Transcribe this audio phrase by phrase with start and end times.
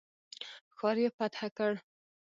[0.75, 1.71] ښار یې فتح کړ.